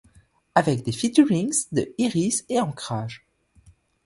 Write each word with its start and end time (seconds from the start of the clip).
Avec 0.55 0.81
des 0.83 0.93
featurings 0.93 1.53
de 1.73 1.93
Iris 1.99 2.43
et 2.49 2.59
Ancrages. 2.59 3.23